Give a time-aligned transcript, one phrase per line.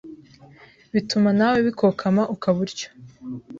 [0.93, 2.87] bituma nawe bikokama ukaba utyo